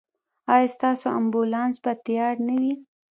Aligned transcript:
ایا 0.53 0.67
ستاسو 0.75 1.05
امبولانس 1.19 1.75
به 1.83 1.91
تیار 2.05 2.35
نه 2.47 2.55
وي؟ 2.61 2.73